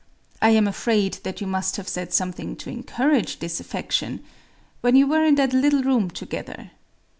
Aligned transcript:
I 0.41 0.49
am 0.49 0.67
afraid 0.67 1.19
that 1.21 1.41
you 1.41 1.45
must 1.45 1.75
have 1.77 1.87
said 1.87 2.11
something 2.11 2.55
to 2.55 2.71
encourage 2.71 3.37
this 3.37 3.59
affection—when 3.59 4.95
you 4.95 5.05
were 5.05 5.23
in 5.23 5.35
that 5.35 5.53
little 5.53 5.83
room 5.83 6.09
together. 6.09 6.71